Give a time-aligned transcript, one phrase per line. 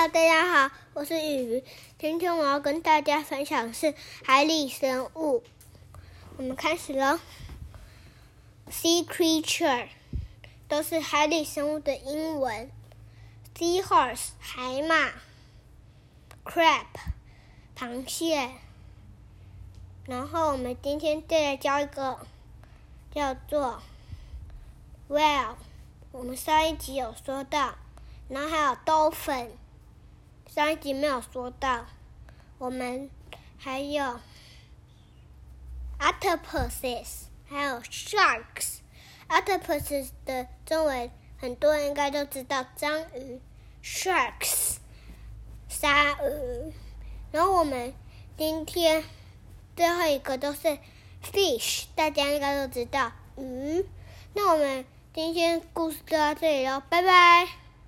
[0.00, 1.64] 大家好，我是雨鱼。
[1.98, 5.44] 今天我要跟大家分享的是海里生物。
[6.38, 7.20] 我们开始了。
[8.70, 9.88] Sea creature
[10.68, 12.70] 都是海里生物的英文。
[13.54, 15.10] Seahorse 海马
[16.46, 16.86] ，Crab
[17.76, 18.52] 螃蟹。
[20.06, 22.26] 然后我们今天再来教一个
[23.14, 23.82] 叫做
[25.10, 25.56] Whale。
[26.10, 27.74] 我们上一集有说到。
[28.30, 29.48] 然后还有 dolphin，
[30.52, 31.86] 上一集没有说到。
[32.58, 33.08] 我们
[33.56, 34.18] 还有
[36.00, 38.78] octopuses，还有 sharks。
[39.28, 41.08] octopuses 的中文
[41.38, 43.40] 很多人应该都知道，章鱼。
[43.80, 44.78] sharks，
[45.68, 46.72] 鲨鱼。
[47.30, 47.94] 然后我们
[48.36, 49.04] 今天
[49.76, 50.78] 最后一个都是
[51.22, 53.86] fish，大家应该都知道鱼。
[54.34, 57.59] 那我们今天故事就到这里喽，拜拜。